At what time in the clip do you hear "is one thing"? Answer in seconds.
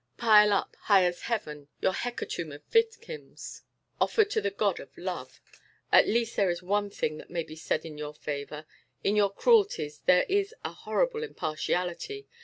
6.49-7.17